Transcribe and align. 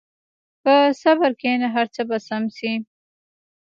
په 0.63 0.73
صبر 1.01 1.31
کښېنه، 1.39 1.67
هر 1.75 1.87
څه 1.95 2.01
به 2.09 2.17
سم 2.27 2.43
شي. 2.57 2.73